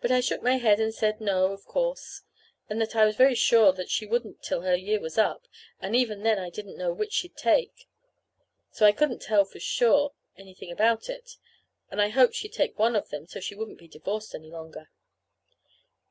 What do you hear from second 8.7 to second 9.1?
so I